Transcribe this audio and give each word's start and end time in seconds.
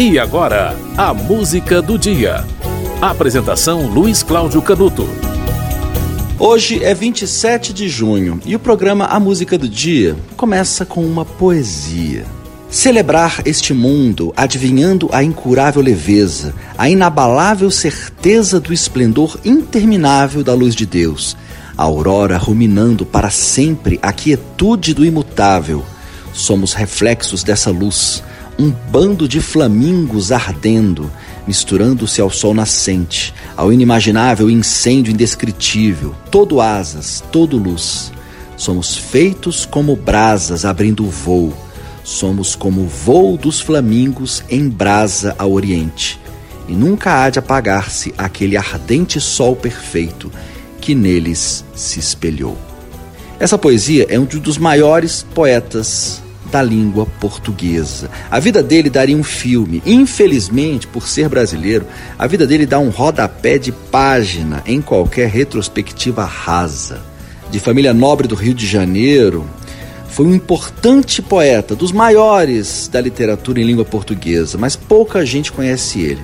E 0.00 0.16
agora, 0.16 0.76
a 0.96 1.12
música 1.12 1.82
do 1.82 1.98
dia. 1.98 2.44
Apresentação 3.02 3.88
Luiz 3.88 4.22
Cláudio 4.22 4.62
Canuto. 4.62 5.08
Hoje 6.38 6.84
é 6.84 6.94
27 6.94 7.72
de 7.72 7.88
junho 7.88 8.40
e 8.46 8.54
o 8.54 8.60
programa 8.60 9.06
A 9.06 9.18
Música 9.18 9.58
do 9.58 9.68
Dia 9.68 10.14
começa 10.36 10.86
com 10.86 11.04
uma 11.04 11.24
poesia. 11.24 12.24
Celebrar 12.70 13.42
este 13.44 13.74
mundo 13.74 14.32
adivinhando 14.36 15.10
a 15.10 15.24
incurável 15.24 15.82
leveza, 15.82 16.54
a 16.78 16.88
inabalável 16.88 17.68
certeza 17.68 18.60
do 18.60 18.72
esplendor 18.72 19.36
interminável 19.44 20.44
da 20.44 20.54
luz 20.54 20.76
de 20.76 20.86
Deus, 20.86 21.36
a 21.76 21.82
aurora 21.82 22.38
ruminando 22.38 23.04
para 23.04 23.30
sempre 23.30 23.98
a 24.00 24.12
quietude 24.12 24.94
do 24.94 25.04
imutável. 25.04 25.84
Somos 26.32 26.72
reflexos 26.72 27.42
dessa 27.42 27.72
luz, 27.72 28.22
um 28.58 28.70
bando 28.70 29.28
de 29.28 29.40
flamingos 29.40 30.32
ardendo, 30.32 31.10
misturando-se 31.46 32.20
ao 32.20 32.30
sol 32.30 32.52
nascente, 32.52 33.32
ao 33.56 33.72
inimaginável 33.72 34.50
incêndio 34.50 35.12
indescritível, 35.12 36.14
todo 36.30 36.60
asas, 36.60 37.22
todo 37.30 37.56
luz. 37.56 38.12
Somos 38.56 38.96
feitos 38.96 39.64
como 39.64 39.94
brasas 39.94 40.64
abrindo 40.64 41.04
o 41.04 41.10
voo 41.10 41.54
Somos 42.08 42.56
como 42.56 42.80
o 42.80 42.88
voo 42.88 43.36
dos 43.36 43.60
flamingos 43.60 44.42
em 44.48 44.66
brasa 44.66 45.36
ao 45.38 45.52
oriente, 45.52 46.18
e 46.66 46.72
nunca 46.72 47.22
há 47.22 47.28
de 47.28 47.38
apagar-se 47.38 48.14
aquele 48.16 48.56
ardente 48.56 49.20
sol 49.20 49.54
perfeito 49.54 50.32
que 50.80 50.94
neles 50.94 51.62
se 51.74 52.00
espelhou. 52.00 52.56
Essa 53.38 53.58
poesia 53.58 54.06
é 54.08 54.18
um 54.18 54.24
dos 54.24 54.56
maiores 54.56 55.24
poetas 55.34 56.22
da 56.50 56.62
língua 56.62 57.06
portuguesa. 57.20 58.10
A 58.30 58.38
vida 58.38 58.62
dele 58.62 58.90
daria 58.90 59.16
um 59.16 59.22
filme. 59.22 59.82
Infelizmente, 59.84 60.86
por 60.86 61.06
ser 61.06 61.28
brasileiro, 61.28 61.86
a 62.18 62.26
vida 62.26 62.46
dele 62.46 62.66
dá 62.66 62.78
um 62.78 62.88
rodapé 62.88 63.58
de 63.58 63.72
página 63.72 64.62
em 64.66 64.80
qualquer 64.80 65.28
retrospectiva 65.28 66.24
rasa. 66.24 67.00
De 67.50 67.58
família 67.58 67.94
nobre 67.94 68.28
do 68.28 68.34
Rio 68.34 68.54
de 68.54 68.66
Janeiro, 68.66 69.48
foi 70.08 70.26
um 70.26 70.34
importante 70.34 71.22
poeta, 71.22 71.76
dos 71.76 71.92
maiores 71.92 72.88
da 72.88 73.00
literatura 73.00 73.60
em 73.60 73.64
língua 73.64 73.84
portuguesa, 73.84 74.58
mas 74.58 74.74
pouca 74.74 75.24
gente 75.24 75.52
conhece 75.52 76.00
ele. 76.00 76.22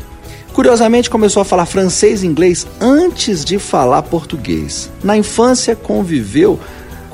Curiosamente, 0.53 1.11
começou 1.11 1.41
a 1.41 1.45
falar 1.45 1.67
francês 1.67 2.23
e 2.23 2.27
inglês 2.27 2.67
antes 2.81 3.45
de 3.45 3.59
falar 3.59 4.03
português. 4.03 4.91
Na 5.03 5.17
infância, 5.17 5.75
conviveu 5.75 6.61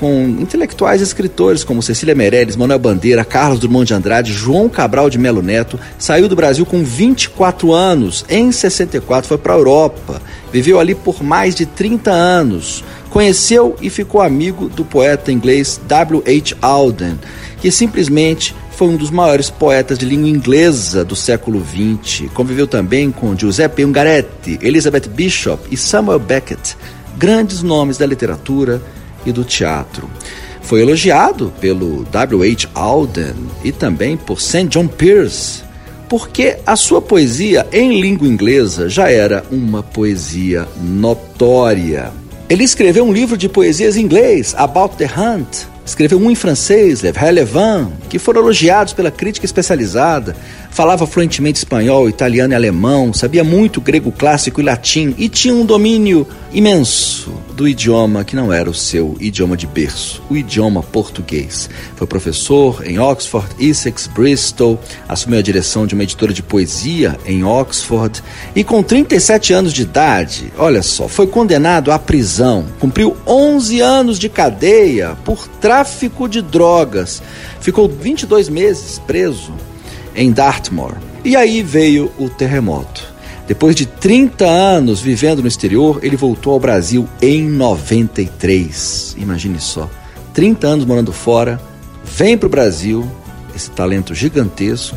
com 0.01 0.25
intelectuais 0.41 1.03
e 1.03 1.05
escritores 1.05 1.63
como 1.63 1.83
Cecília 1.83 2.15
Meirelles, 2.15 2.57
Manuel 2.57 2.79
Bandeira, 2.79 3.23
Carlos 3.23 3.61
Drummond 3.61 3.87
de 3.87 3.93
Andrade, 3.93 4.33
João 4.33 4.67
Cabral 4.67 5.11
de 5.11 5.19
Melo 5.19 5.43
Neto. 5.43 5.79
Saiu 5.99 6.27
do 6.27 6.35
Brasil 6.35 6.65
com 6.65 6.83
24 6.83 7.71
anos. 7.71 8.25
Em 8.27 8.51
64 8.51 9.29
foi 9.29 9.37
para 9.37 9.53
a 9.53 9.59
Europa. 9.59 10.23
Viveu 10.51 10.81
ali 10.81 10.95
por 10.95 11.23
mais 11.23 11.55
de 11.55 11.67
30 11.67 12.11
anos. 12.11 12.83
Conheceu 13.11 13.77
e 13.83 13.91
ficou 13.91 14.23
amigo 14.23 14.71
do 14.71 14.87
poeta 14.87 15.31
inglês 15.31 15.79
W. 15.87 16.23
H. 16.27 16.57
Auden, 16.63 17.19
que 17.61 17.71
simplesmente 17.71 18.55
foi 18.71 18.89
um 18.89 18.97
dos 18.97 19.11
maiores 19.11 19.51
poetas 19.51 19.99
de 19.99 20.07
língua 20.07 20.31
inglesa 20.31 21.05
do 21.05 21.15
século 21.15 21.63
XX. 21.63 22.31
Conviveu 22.33 22.67
também 22.67 23.11
com 23.11 23.37
Giuseppe 23.37 23.85
Ungaretti, 23.85 24.59
Elizabeth 24.63 25.11
Bishop 25.11 25.63
e 25.71 25.77
Samuel 25.77 26.19
Beckett, 26.19 26.75
grandes 27.19 27.63
nomes 27.63 27.99
da 27.99 28.07
literatura 28.07 28.81
e 29.25 29.33
do 29.33 29.45
teatro. 29.45 30.09
Foi 30.63 30.83
elogiado 30.83 31.53
pelo 31.61 32.05
W. 32.05 32.53
H. 32.53 32.69
Auden 32.75 33.35
e 33.65 33.73
também 33.73 34.17
por 34.17 34.41
St. 34.41 34.67
John 34.67 34.87
Pierce, 34.87 35.63
porque 36.09 36.59
a 36.67 36.77
sua 36.77 37.03
poesia 37.03 37.67
em 37.73 38.01
língua 38.01 38.29
inglesa 38.29 38.89
já 38.89 39.11
era 39.11 39.45
uma 39.51 39.83
poesia 39.83 40.69
notória. 40.81 42.13
Ele 42.49 42.65
escreveu 42.65 43.05
um 43.05 43.13
livro 43.13 43.37
de 43.37 43.49
poesias 43.49 43.97
em 43.97 44.03
inglês, 44.03 44.55
About 44.57 44.97
the 44.97 45.07
Hunt, 45.07 45.67
escreveu 45.85 46.19
um 46.19 46.31
em 46.31 46.35
francês, 46.35 47.01
Le 47.01 47.11
Relevant, 47.11 47.91
que 48.09 48.19
foram 48.19 48.41
elogiados 48.41 48.93
pela 48.93 49.11
crítica 49.11 49.47
especializada, 49.47 50.37
falava 50.71 51.07
fluentemente 51.07 51.59
espanhol, 51.59 52.09
italiano 52.09 52.53
e 52.53 52.57
alemão, 52.57 53.13
sabia 53.13 53.43
muito 53.43 53.81
grego 53.81 54.13
clássico 54.13 54.61
e 54.61 54.65
latim 54.65 55.15
e 55.19 55.29
tinha 55.29 55.55
um 55.55 55.65
domínio 55.65 56.27
imenso 56.53 57.40
do 57.61 57.69
idioma 57.69 58.25
que 58.25 58.35
não 58.35 58.51
era 58.51 58.71
o 58.71 58.75
seu 58.75 59.19
idioma 59.21 59.55
de 59.55 59.67
berço, 59.67 60.23
o 60.31 60.35
idioma 60.35 60.83
português. 60.83 61.69
Foi 61.95 62.07
professor 62.07 62.83
em 62.87 62.99
Oxford, 62.99 63.47
Essex, 63.59 64.07
Bristol, 64.07 64.81
assumiu 65.07 65.39
a 65.39 65.43
direção 65.43 65.87
de 65.87 65.93
uma 65.93 66.03
editora 66.03 66.33
de 66.33 66.43
poesia 66.43 67.19
em 67.27 67.45
Oxford 67.45 68.23
e 68.57 68.65
com 68.65 68.83
37 68.83 69.53
anos 69.53 69.75
de 69.75 69.83
idade, 69.83 70.51
olha 70.57 70.83
só, 70.83 71.07
foi 71.07 71.27
condenado 71.27 71.93
à 71.93 71.99
prisão, 71.99 72.65
cumpriu 72.79 73.15
11 73.27 73.79
anos 73.83 74.19
de 74.19 74.31
cadeia 74.31 75.15
por 75.23 75.47
tráfico 75.47 76.27
de 76.27 76.41
drogas. 76.41 77.23
Ficou 77.61 77.87
22 77.87 78.49
meses 78.49 78.99
preso 79.01 79.53
em 80.17 80.33
Dartmoor. 80.33 80.95
E 81.23 81.37
aí 81.37 81.63
veio 81.63 82.11
o 82.19 82.31
terremoto. 82.31 83.10
Depois 83.51 83.75
de 83.75 83.85
30 83.85 84.47
anos 84.47 85.01
vivendo 85.01 85.43
no 85.43 85.49
exterior, 85.49 85.99
ele 86.05 86.15
voltou 86.15 86.53
ao 86.53 86.61
Brasil 86.61 87.09
em 87.21 87.49
93. 87.49 89.17
Imagine 89.19 89.59
só. 89.59 89.91
30 90.33 90.69
anos 90.69 90.85
morando 90.85 91.13
fora, 91.13 91.61
vem 92.05 92.39
para 92.39 92.47
o 92.47 92.49
Brasil, 92.49 93.05
esse 93.53 93.69
talento 93.73 94.15
gigantesco, 94.15 94.97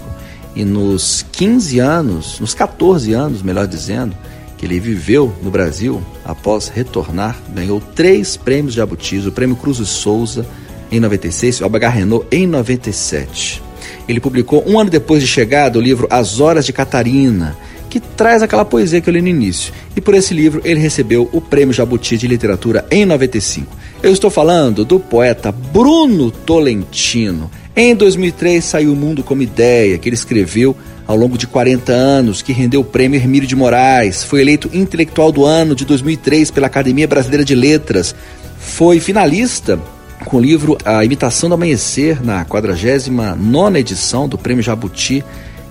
e 0.56 0.64
nos 0.64 1.26
15 1.32 1.80
anos, 1.80 2.40
nos 2.40 2.54
14 2.54 3.12
anos, 3.12 3.42
melhor 3.42 3.66
dizendo, 3.66 4.16
que 4.56 4.68
ele 4.68 4.80
viveu 4.80 5.34
no 5.42 5.50
Brasil, 5.50 6.00
após 6.24 6.68
retornar, 6.68 7.36
ganhou 7.56 7.82
três 7.82 8.38
prêmios 8.38 8.74
de 8.74 8.78
Jabutis, 8.78 9.26
o 9.26 9.32
prêmio 9.32 9.56
Cruz 9.56 9.80
e 9.80 9.86
Souza 9.88 10.46
em 10.92 11.00
96 11.00 11.56
e 11.56 11.62
o 11.62 11.64
Alba 11.64 11.80
Renault 11.90 12.28
em 12.32 12.46
97. 12.46 13.64
Ele 14.08 14.20
publicou 14.20 14.64
um 14.68 14.80
ano 14.80 14.92
depois 14.92 15.24
de 15.24 15.28
chegada 15.28 15.80
o 15.80 15.82
livro 15.82 16.08
As 16.08 16.40
Horas 16.40 16.68
de 16.68 16.72
Catarina, 16.72 17.58
que 17.94 18.00
traz 18.00 18.42
aquela 18.42 18.66
poesia 18.66 19.00
que 19.00 19.08
eu 19.08 19.14
li 19.14 19.22
no 19.22 19.28
início. 19.28 19.72
E 19.96 20.02
por 20.02 20.16
esse 20.16 20.34
livro 20.34 20.64
ele 20.66 20.80
recebeu 20.80 21.30
o 21.32 21.40
Prêmio 21.40 21.72
Jabuti 21.72 22.18
de 22.18 22.26
Literatura 22.26 22.84
em 22.90 23.06
95. 23.06 23.78
Eu 24.02 24.12
estou 24.12 24.32
falando 24.32 24.84
do 24.84 25.00
poeta 25.00 25.52
Bruno 25.52 26.32
Tolentino. 26.32 27.52
Em 27.76 27.94
2003 27.94 28.66
saiu 28.66 28.94
O 28.94 28.96
Mundo 28.96 29.22
como 29.22 29.44
Ideia, 29.44 30.00
que 30.00 30.10
ele 30.10 30.16
escreveu 30.16 30.76
ao 31.06 31.16
longo 31.16 31.38
de 31.38 31.46
40 31.46 31.94
anos, 31.94 32.42
que 32.42 32.52
rendeu 32.52 32.82
o 32.82 32.84
Prêmio 32.84 33.20
Hermílio 33.20 33.48
de 33.48 33.56
Moraes, 33.56 34.24
foi 34.24 34.42
eleito 34.42 34.72
intelectual 34.74 35.32
do 35.32 35.46
ano 35.46 35.76
de 35.76 35.86
2003 35.86 36.50
pela 36.50 36.66
Academia 36.66 37.08
Brasileira 37.08 37.46
de 37.46 37.54
Letras, 37.54 38.16
foi 38.58 39.00
finalista 39.00 39.80
com 40.26 40.38
o 40.38 40.42
livro 40.42 40.80
A 40.84 41.06
Imitação 41.06 41.48
do 41.48 41.54
Amanhecer 41.54 42.26
na 42.26 42.44
49ª 42.44 43.78
edição 43.78 44.28
do 44.28 44.36
Prêmio 44.36 44.64
Jabuti 44.64 45.24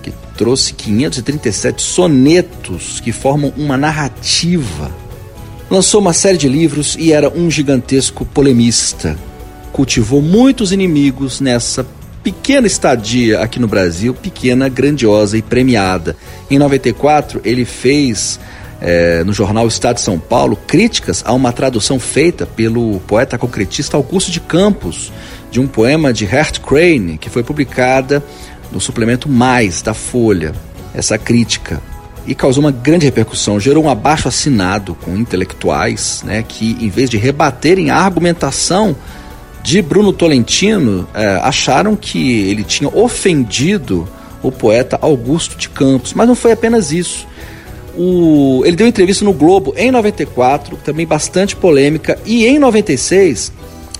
que 0.03 0.13
trouxe 0.37 0.73
537 0.73 1.81
sonetos 1.81 2.99
que 2.99 3.11
formam 3.11 3.53
uma 3.57 3.77
narrativa. 3.77 4.91
Lançou 5.71 6.01
uma 6.01 6.13
série 6.13 6.37
de 6.37 6.49
livros 6.49 6.95
e 6.99 7.11
era 7.11 7.29
um 7.29 7.49
gigantesco 7.49 8.25
polemista. 8.25 9.17
Cultivou 9.71 10.21
muitos 10.21 10.71
inimigos 10.71 11.39
nessa 11.39 11.83
pequena 12.21 12.67
estadia 12.67 13.39
aqui 13.39 13.59
no 13.59 13.67
Brasil, 13.67 14.13
pequena, 14.13 14.69
grandiosa 14.69 15.37
e 15.37 15.41
premiada. 15.41 16.15
Em 16.51 16.59
94, 16.59 17.41
ele 17.43 17.65
fez 17.65 18.39
é, 18.79 19.23
no 19.23 19.31
jornal 19.31 19.65
Estado 19.67 19.95
de 19.95 20.01
São 20.01 20.19
Paulo 20.19 20.57
críticas 20.67 21.23
a 21.25 21.33
uma 21.33 21.53
tradução 21.53 21.99
feita 21.99 22.45
pelo 22.45 22.99
poeta 23.07 23.37
concretista 23.37 23.95
Augusto 23.95 24.29
de 24.29 24.41
Campos 24.41 25.11
de 25.49 25.59
um 25.59 25.67
poema 25.67 26.11
de 26.11 26.25
Hert 26.25 26.59
Crane, 26.59 27.17
que 27.17 27.29
foi 27.29 27.43
publicada 27.43 28.23
no 28.73 28.81
suplemento 28.81 29.29
Mais 29.29 29.81
da 29.81 29.93
Folha, 29.93 30.53
essa 30.93 31.17
crítica. 31.17 31.81
E 32.25 32.33
causou 32.33 32.63
uma 32.63 32.71
grande 32.71 33.05
repercussão, 33.05 33.59
gerou 33.59 33.83
um 33.83 33.89
abaixo 33.89 34.27
assinado 34.27 34.95
com 34.95 35.15
intelectuais 35.15 36.23
né, 36.25 36.43
que, 36.47 36.77
em 36.79 36.89
vez 36.89 37.09
de 37.09 37.17
rebaterem 37.17 37.89
a 37.89 37.97
argumentação 37.97 38.95
de 39.61 39.81
Bruno 39.81 40.11
Tolentino, 40.11 41.07
é, 41.13 41.35
acharam 41.43 41.95
que 41.95 42.41
ele 42.49 42.63
tinha 42.63 42.89
ofendido 42.89 44.07
o 44.41 44.51
poeta 44.51 44.97
Augusto 45.01 45.57
de 45.57 45.69
Campos. 45.69 46.13
Mas 46.13 46.27
não 46.27 46.35
foi 46.35 46.51
apenas 46.53 46.91
isso. 46.91 47.27
O, 47.95 48.63
ele 48.65 48.75
deu 48.75 48.87
entrevista 48.87 49.23
no 49.23 49.33
Globo 49.33 49.73
em 49.77 49.91
94, 49.91 50.77
também 50.77 51.05
bastante 51.05 51.55
polêmica, 51.55 52.17
e 52.25 52.45
em 52.45 52.57
96 52.57 53.51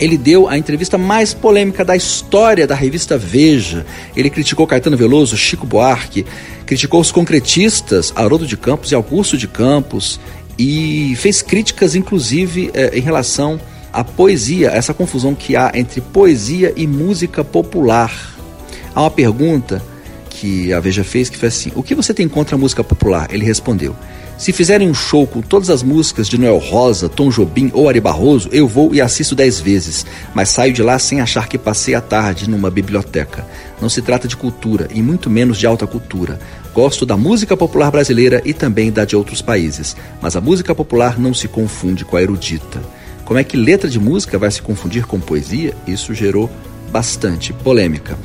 ele 0.03 0.17
deu 0.17 0.49
a 0.49 0.57
entrevista 0.57 0.97
mais 0.97 1.33
polêmica 1.33 1.85
da 1.85 1.95
história 1.95 2.67
da 2.67 2.75
revista 2.75 3.17
Veja. 3.17 3.85
Ele 4.13 4.29
criticou 4.29 4.67
Caetano 4.67 4.97
Veloso, 4.97 5.37
Chico 5.37 5.65
Buarque, 5.65 6.25
criticou 6.65 6.99
os 6.99 7.09
concretistas 7.09 8.11
Haroldo 8.13 8.45
de 8.45 8.57
Campos 8.57 8.91
e 8.91 8.95
Augusto 8.95 9.37
de 9.37 9.47
Campos 9.47 10.19
e 10.59 11.15
fez 11.15 11.41
críticas, 11.41 11.95
inclusive, 11.95 12.69
eh, 12.73 12.91
em 12.97 12.99
relação 12.99 13.57
à 13.93 14.03
poesia, 14.03 14.71
essa 14.71 14.93
confusão 14.93 15.33
que 15.33 15.55
há 15.55 15.71
entre 15.73 16.01
poesia 16.01 16.73
e 16.75 16.85
música 16.85 17.41
popular. 17.41 18.11
Há 18.93 19.03
uma 19.03 19.09
pergunta 19.09 19.81
que 20.29 20.73
a 20.73 20.81
Veja 20.81 21.05
fez, 21.05 21.29
que 21.29 21.37
foi 21.37 21.47
assim: 21.47 21.71
O 21.75 21.81
que 21.81 21.95
você 21.95 22.13
tem 22.13 22.27
contra 22.27 22.57
a 22.57 22.59
música 22.59 22.83
popular? 22.83 23.29
Ele 23.31 23.45
respondeu: 23.45 23.95
Se 24.37 24.51
fizerem 24.51 24.89
um 24.89 24.93
show 24.93 25.27
com 25.27 25.41
todas 25.41 25.69
as 25.69 25.83
músicas 25.83 26.27
de 26.27 26.37
Noel 26.37 26.57
Rosa, 26.57 27.07
Tom 27.07 27.29
Jobim 27.29 27.69
ou 27.73 27.87
Ari 27.87 27.99
Barroso, 27.99 28.49
eu 28.51 28.67
vou 28.67 28.93
e 28.93 28.99
assisto 28.99 29.35
dez 29.35 29.59
vezes, 29.59 30.05
mas 30.33 30.49
saio 30.49 30.73
de 30.73 30.81
lá 30.81 30.97
sem 30.97 31.21
achar 31.21 31.47
que 31.47 31.57
passei 31.57 31.93
a 31.93 32.01
tarde 32.01 32.49
numa 32.49 32.69
biblioteca. 32.69 33.45
Não 33.79 33.87
se 33.87 34.01
trata 34.01 34.27
de 34.27 34.35
cultura, 34.35 34.89
e 34.93 35.01
muito 35.01 35.29
menos 35.29 35.57
de 35.57 35.67
alta 35.67 35.85
cultura. 35.85 36.39
Gosto 36.73 37.05
da 37.05 37.15
música 37.15 37.55
popular 37.55 37.91
brasileira 37.91 38.41
e 38.43 38.53
também 38.53 38.91
da 38.91 39.05
de 39.05 39.15
outros 39.15 39.41
países, 39.41 39.95
mas 40.21 40.35
a 40.35 40.41
música 40.41 40.73
popular 40.73 41.19
não 41.19 41.33
se 41.33 41.47
confunde 41.47 42.03
com 42.03 42.17
a 42.17 42.21
erudita. 42.21 42.81
Como 43.23 43.39
é 43.39 43.43
que 43.43 43.55
letra 43.55 43.89
de 43.89 43.99
música 43.99 44.37
vai 44.37 44.51
se 44.51 44.61
confundir 44.61 45.05
com 45.05 45.19
poesia? 45.19 45.73
Isso 45.87 46.13
gerou 46.13 46.49
bastante 46.91 47.53
polêmica. 47.53 48.17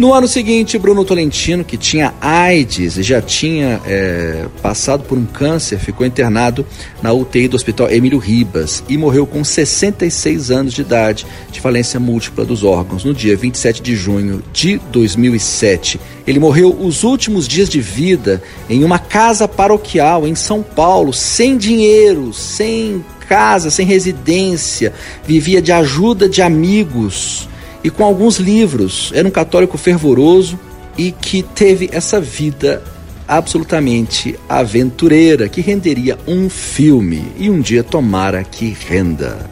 No 0.00 0.14
ano 0.14 0.26
seguinte, 0.26 0.78
Bruno 0.78 1.04
Tolentino, 1.04 1.62
que 1.62 1.76
tinha 1.76 2.14
AIDS 2.22 2.96
e 2.96 3.02
já 3.02 3.20
tinha 3.20 3.82
é, 3.84 4.46
passado 4.62 5.04
por 5.04 5.18
um 5.18 5.26
câncer, 5.26 5.78
ficou 5.78 6.06
internado 6.06 6.64
na 7.02 7.12
UTI 7.12 7.48
do 7.48 7.54
Hospital 7.54 7.90
Emílio 7.90 8.16
Ribas 8.16 8.82
e 8.88 8.96
morreu 8.96 9.26
com 9.26 9.44
66 9.44 10.50
anos 10.50 10.72
de 10.72 10.80
idade 10.80 11.26
de 11.52 11.60
falência 11.60 12.00
múltipla 12.00 12.46
dos 12.46 12.64
órgãos 12.64 13.04
no 13.04 13.12
dia 13.12 13.36
27 13.36 13.82
de 13.82 13.94
junho 13.94 14.42
de 14.54 14.80
2007. 14.90 16.00
Ele 16.26 16.38
morreu 16.38 16.74
os 16.80 17.04
últimos 17.04 17.46
dias 17.46 17.68
de 17.68 17.82
vida 17.82 18.42
em 18.70 18.82
uma 18.82 18.98
casa 18.98 19.46
paroquial 19.46 20.26
em 20.26 20.34
São 20.34 20.62
Paulo, 20.62 21.12
sem 21.12 21.58
dinheiro, 21.58 22.32
sem 22.32 23.04
casa, 23.28 23.68
sem 23.68 23.84
residência, 23.84 24.94
vivia 25.26 25.60
de 25.60 25.72
ajuda 25.72 26.26
de 26.26 26.40
amigos 26.40 27.49
e 27.82 27.90
com 27.90 28.04
alguns 28.04 28.38
livros. 28.38 29.10
Era 29.14 29.26
um 29.26 29.30
católico 29.30 29.78
fervoroso 29.78 30.58
e 30.96 31.12
que 31.12 31.42
teve 31.42 31.88
essa 31.92 32.20
vida 32.20 32.82
absolutamente 33.26 34.36
aventureira 34.48 35.48
que 35.48 35.60
renderia 35.60 36.18
um 36.26 36.50
filme 36.50 37.22
e 37.38 37.48
um 37.48 37.60
dia 37.60 37.84
tomara 37.84 38.42
que 38.42 38.76
renda. 38.88 39.48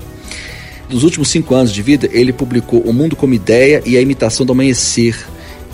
Nos 0.90 1.04
últimos 1.04 1.28
cinco 1.28 1.54
anos 1.54 1.72
de 1.72 1.82
vida, 1.82 2.08
ele 2.12 2.32
publicou 2.32 2.80
O 2.80 2.92
Mundo 2.92 3.14
como 3.14 3.34
Ideia 3.34 3.82
e 3.84 3.96
A 3.96 4.00
Imitação 4.00 4.44
do 4.44 4.52
Amanhecer, 4.52 5.16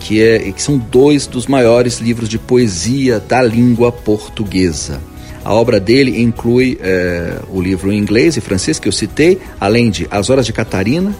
que, 0.00 0.20
é, 0.20 0.38
que 0.52 0.60
são 0.60 0.76
dois 0.76 1.26
dos 1.26 1.46
maiores 1.46 1.98
livros 1.98 2.28
de 2.28 2.38
poesia 2.38 3.20
da 3.20 3.40
língua 3.40 3.90
portuguesa. 3.90 5.00
A 5.44 5.54
obra 5.54 5.78
dele 5.78 6.20
inclui 6.20 6.78
é, 6.80 7.38
o 7.48 7.60
livro 7.60 7.92
em 7.92 7.98
inglês 7.98 8.36
e 8.36 8.40
francês 8.40 8.78
que 8.78 8.88
eu 8.88 8.92
citei, 8.92 9.38
além 9.60 9.88
de 9.88 10.06
As 10.10 10.30
Horas 10.30 10.46
de 10.46 10.52
Catarina, 10.52 11.14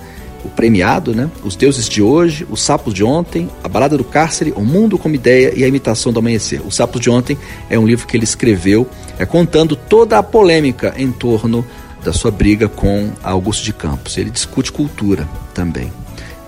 o 0.45 0.49
premiado, 0.49 1.15
né? 1.15 1.31
Os 1.43 1.57
Deuses 1.57 1.89
de 1.89 2.03
Hoje, 2.03 2.47
Os 2.51 2.63
Sapos 2.63 2.93
de 2.93 3.03
Ontem, 3.03 3.49
A 3.63 3.69
Balada 3.69 3.97
do 3.97 4.05
Cárcere, 4.05 4.53
O 4.57 4.63
Mundo 4.63 4.99
como 4.99 5.15
Ideia 5.15 5.53
e 5.57 5.65
A 5.65 5.69
Imitação 5.69 6.13
do 6.13 6.19
Amanhecer. 6.19 6.61
Os 6.67 6.77
Sapos 6.77 7.01
de 7.01 7.11
Ontem 7.11 7.37
é 7.71 7.79
um 7.79 7.87
livro 7.87 8.07
que 8.07 8.17
ele 8.17 8.25
escreveu 8.25 8.87
é, 9.19 9.25
contando 9.25 9.75
toda 9.75 10.19
a 10.19 10.23
polêmica 10.23 10.95
em 10.97 11.11
torno 11.11 11.65
da 12.05 12.13
sua 12.13 12.31
briga 12.31 12.69
com 12.69 13.11
Augusto 13.23 13.65
de 13.65 13.73
Campos. 13.73 14.19
Ele 14.19 14.31
discute 14.31 14.71
cultura 14.71 15.29
também. 15.55 15.91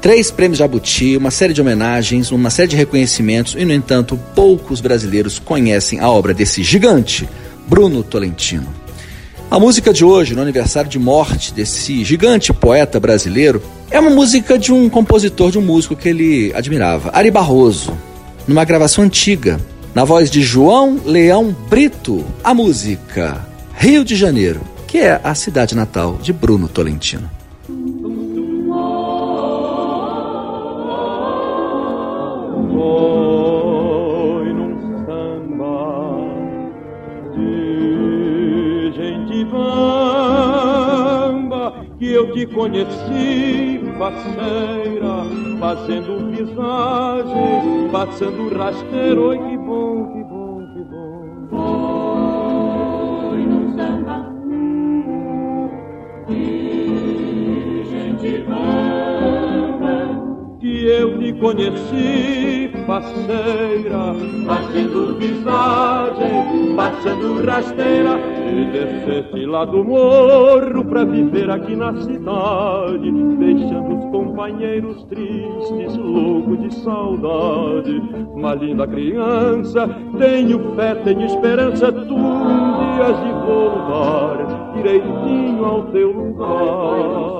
Três 0.00 0.30
prêmios 0.30 0.58
Jabuti, 0.58 1.16
uma 1.16 1.30
série 1.30 1.54
de 1.54 1.60
homenagens, 1.60 2.30
uma 2.30 2.50
série 2.50 2.68
de 2.68 2.76
reconhecimentos 2.76 3.56
e, 3.58 3.64
no 3.64 3.72
entanto, 3.72 4.18
poucos 4.34 4.80
brasileiros 4.80 5.38
conhecem 5.38 5.98
a 5.98 6.08
obra 6.08 6.34
desse 6.34 6.62
gigante, 6.62 7.28
Bruno 7.66 8.02
Tolentino. 8.02 8.85
A 9.48 9.60
música 9.60 9.92
de 9.92 10.04
hoje, 10.04 10.34
no 10.34 10.42
aniversário 10.42 10.90
de 10.90 10.98
morte 10.98 11.54
desse 11.54 12.04
gigante 12.04 12.52
poeta 12.52 12.98
brasileiro, 12.98 13.62
é 13.92 14.00
uma 14.00 14.10
música 14.10 14.58
de 14.58 14.72
um 14.72 14.88
compositor, 14.88 15.52
de 15.52 15.58
um 15.58 15.62
músico 15.62 15.94
que 15.94 16.08
ele 16.08 16.52
admirava, 16.52 17.10
Ari 17.12 17.30
Barroso, 17.30 17.96
numa 18.46 18.64
gravação 18.64 19.04
antiga, 19.04 19.60
na 19.94 20.04
voz 20.04 20.30
de 20.30 20.42
João 20.42 21.00
Leão 21.04 21.56
Brito, 21.70 22.24
a 22.42 22.52
música 22.52 23.46
Rio 23.76 24.04
de 24.04 24.16
Janeiro, 24.16 24.60
que 24.88 24.98
é 24.98 25.20
a 25.22 25.34
cidade 25.34 25.76
natal 25.76 26.18
de 26.20 26.32
Bruno 26.32 26.68
Tolentino. 26.68 27.30
Eu 42.26 42.32
te 42.32 42.46
conheci, 42.46 43.80
faceira, 43.98 45.24
fazendo 45.60 46.30
visagem, 46.30 47.88
passando 47.92 48.56
rasteiro, 48.56 49.28
oi 49.28 49.38
que 49.38 49.56
bom, 49.58 50.12
que 50.12 50.24
bom, 50.24 50.66
que 50.72 50.82
bom. 50.84 51.24
Foi 53.30 53.42
no 53.46 53.76
samba, 53.76 54.16
que 56.26 57.84
gente 57.90 58.38
bamba, 58.48 59.96
que 60.60 60.86
eu 60.86 61.18
te 61.18 61.32
conheci, 61.34 62.70
faceira, 62.86 64.14
fazendo 64.46 65.16
visagem, 65.18 65.95
passando 66.76 67.42
rasteira, 67.44 68.20
e 68.52 68.66
desceste 68.66 69.46
lá 69.46 69.64
do 69.64 69.82
morro 69.82 70.84
pra 70.84 71.04
viver 71.04 71.50
aqui 71.50 71.74
na 71.74 71.94
cidade, 71.94 73.10
deixando 73.38 73.98
os 73.98 74.04
companheiros 74.10 75.02
tristes, 75.04 75.96
loucos 75.96 76.60
de 76.60 76.74
saudade. 76.74 78.02
Uma 78.34 78.54
linda 78.54 78.86
criança, 78.86 79.88
tenho 80.18 80.76
fé, 80.76 80.94
tenho 80.96 81.24
esperança, 81.24 81.90
tu 81.90 82.14
um 82.14 82.94
dia 82.94 83.12
de 83.14 83.32
voltar 83.46 84.72
direitinho 84.74 85.64
ao 85.64 85.82
teu 85.86 86.12
lugar. 86.12 87.36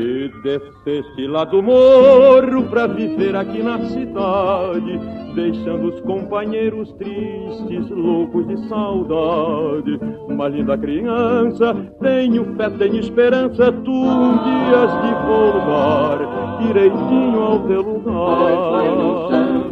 E 0.00 0.32
desceste 0.42 1.26
lá 1.26 1.44
do 1.44 1.62
morro 1.62 2.62
pra 2.70 2.86
viver 2.86 3.36
aqui 3.36 3.62
na 3.62 3.78
cidade, 3.80 4.98
deixando 5.34 5.88
os 5.88 6.00
companheiros 6.00 6.90
tristes, 6.94 7.90
loucos 7.90 8.48
de 8.48 8.56
saudade. 8.66 10.00
Uma 10.26 10.48
linda 10.48 10.78
criança, 10.78 11.74
tenho 12.00 12.46
fé, 12.56 12.70
tenho 12.70 12.96
esperança, 12.96 13.70
tu 13.70 13.92
um 13.92 14.38
dia 14.42 14.86
de 15.02 15.12
voltar 15.26 16.18
direitinho 16.62 17.42
ao 17.42 17.58
teu 17.68 17.82
lugar. 17.82 19.69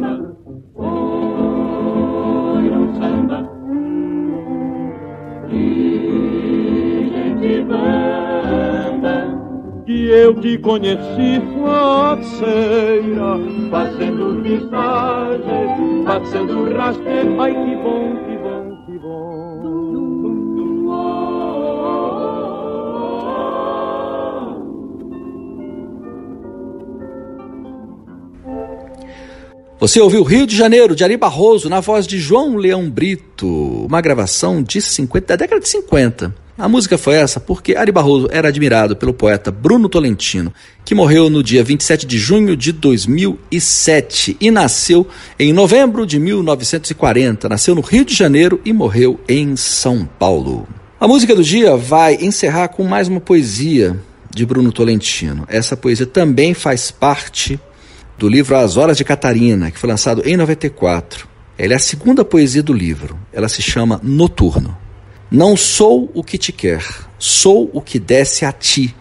Te 10.39 10.57
conheci, 10.57 11.41
faceira, 11.61 13.37
fazendo 13.69 14.41
visagem, 14.41 16.03
fazendo 16.05 16.73
rasteiro. 16.75 17.41
Ai, 17.41 17.53
que 17.53 17.75
bom, 17.75 18.15
que 18.25 18.37
bom, 18.37 18.85
que 18.85 18.97
bom. 18.99 19.29
Você 29.79 30.01
ouviu 30.01 30.23
Rio 30.23 30.45
de 30.45 30.55
Janeiro, 30.57 30.93
de 30.93 31.05
Ari 31.05 31.15
Barroso, 31.15 31.69
na 31.69 31.79
voz 31.79 32.05
de 32.05 32.17
João 32.17 32.57
Leão 32.57 32.89
Brito, 32.89 33.47
uma 33.47 34.01
gravação 34.01 34.61
de 34.61 34.81
50, 34.81 35.25
da 35.25 35.35
década 35.37 35.61
de 35.61 35.69
50. 35.69 36.48
A 36.59 36.67
música 36.67 36.97
foi 36.97 37.15
essa 37.15 37.39
porque 37.39 37.73
Ari 37.73 37.89
Barroso 37.89 38.27
era 38.31 38.49
admirado 38.49 38.93
pelo 38.93 39.13
poeta 39.13 39.49
Bruno 39.49 39.87
Tolentino, 39.87 40.53
que 40.83 40.93
morreu 40.93 41.29
no 41.29 41.41
dia 41.41 41.63
27 41.63 42.05
de 42.05 42.17
junho 42.17 42.57
de 42.57 42.73
2007 42.73 44.35
e 44.41 44.51
nasceu 44.51 45.07
em 45.39 45.53
novembro 45.53 46.05
de 46.05 46.19
1940. 46.19 47.47
Nasceu 47.47 47.73
no 47.73 47.79
Rio 47.79 48.03
de 48.03 48.13
Janeiro 48.13 48.59
e 48.65 48.73
morreu 48.73 49.17
em 49.25 49.55
São 49.55 50.05
Paulo. 50.19 50.67
A 50.99 51.07
música 51.07 51.33
do 51.33 51.41
dia 51.41 51.77
vai 51.77 52.15
encerrar 52.15 52.67
com 52.67 52.83
mais 52.83 53.07
uma 53.07 53.21
poesia 53.21 53.97
de 54.29 54.45
Bruno 54.45 54.73
Tolentino. 54.73 55.45
Essa 55.47 55.77
poesia 55.77 56.05
também 56.05 56.53
faz 56.53 56.91
parte 56.91 57.57
do 58.17 58.27
livro 58.27 58.57
As 58.57 58.75
Horas 58.75 58.97
de 58.97 59.05
Catarina, 59.05 59.71
que 59.71 59.79
foi 59.79 59.89
lançado 59.89 60.23
em 60.25 60.35
94. 60.35 61.25
Ela 61.57 61.71
é 61.71 61.75
a 61.77 61.79
segunda 61.79 62.25
poesia 62.25 62.61
do 62.61 62.73
livro. 62.73 63.17
Ela 63.31 63.47
se 63.47 63.61
chama 63.61 64.01
Noturno. 64.03 64.88
Não 65.31 65.55
sou 65.55 66.09
o 66.15 66.23
que 66.23 66.39
te 66.39 66.51
quer, 66.51 66.83
sou 67.19 67.69
o 67.71 67.81
que 67.81 67.99
desce 67.99 68.45
a 68.45 68.51
ti, 68.51 68.95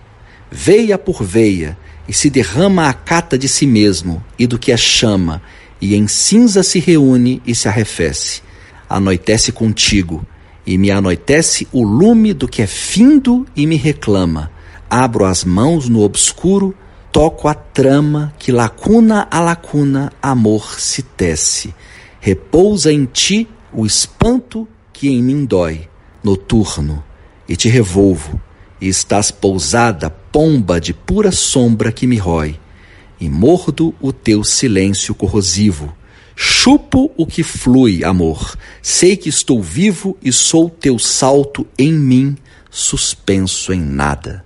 veia 0.50 0.98
por 0.98 1.22
veia, 1.22 1.78
e 2.06 2.12
se 2.12 2.28
derrama 2.28 2.86
a 2.86 2.92
cata 2.92 3.38
de 3.38 3.48
si 3.48 3.66
mesmo 3.66 4.22
e 4.38 4.46
do 4.46 4.58
que 4.58 4.70
é 4.70 4.76
chama, 4.76 5.40
e 5.80 5.94
em 5.94 6.06
cinza 6.06 6.62
se 6.62 6.80
reúne 6.80 7.40
e 7.46 7.54
se 7.54 7.66
arrefece. 7.66 8.42
Anoitece 8.90 9.52
contigo, 9.52 10.22
e 10.66 10.76
me 10.76 10.90
anoitece 10.90 11.66
o 11.72 11.82
lume 11.82 12.34
do 12.34 12.46
que 12.46 12.60
é 12.60 12.66
findo 12.66 13.46
e 13.56 13.66
me 13.66 13.76
reclama. 13.76 14.50
Abro 14.90 15.24
as 15.24 15.44
mãos 15.44 15.88
no 15.88 16.02
obscuro, 16.02 16.74
toco 17.10 17.48
a 17.48 17.54
trama 17.54 18.34
que 18.38 18.52
lacuna 18.52 19.26
a 19.30 19.40
lacuna 19.40 20.12
amor 20.20 20.78
se 20.78 21.02
tece. 21.02 21.74
Repousa 22.20 22.92
em 22.92 23.06
ti 23.06 23.48
o 23.72 23.86
espanto 23.86 24.68
que 24.92 25.08
em 25.08 25.22
mim 25.22 25.46
dói, 25.46 25.88
noturno, 26.22 27.04
e 27.48 27.56
te 27.56 27.68
revolvo, 27.68 28.40
e 28.80 28.88
estás 28.88 29.30
pousada, 29.30 30.10
pomba 30.10 30.80
de 30.80 30.92
pura 30.92 31.32
sombra 31.32 31.90
que 31.90 32.06
me 32.06 32.16
rói, 32.16 32.58
e 33.20 33.28
mordo 33.28 33.94
o 34.00 34.12
teu 34.12 34.44
silêncio 34.44 35.14
corrosivo. 35.14 35.96
Chupo 36.36 37.10
o 37.16 37.26
que 37.26 37.42
flui, 37.42 38.04
amor. 38.04 38.56
Sei 38.80 39.16
que 39.16 39.28
estou 39.28 39.60
vivo 39.60 40.16
e 40.22 40.32
sou 40.32 40.70
teu 40.70 40.96
salto 40.96 41.66
em 41.76 41.92
mim, 41.92 42.36
suspenso 42.70 43.72
em 43.72 43.80
nada. 43.80 44.44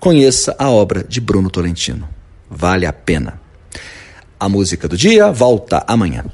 Conheça 0.00 0.56
a 0.58 0.68
obra 0.68 1.04
de 1.04 1.20
Bruno 1.20 1.48
Tolentino. 1.48 2.08
Vale 2.50 2.86
a 2.86 2.92
pena. 2.92 3.40
A 4.38 4.48
música 4.48 4.88
do 4.88 4.96
dia 4.96 5.30
volta 5.30 5.84
amanhã. 5.86 6.24